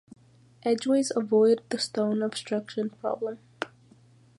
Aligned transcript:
Edgeways 0.63 1.11
avoid 1.15 1.61
the 1.69 1.77
stone 1.77 2.23
obstruction 2.23 2.89
problem. 2.89 3.37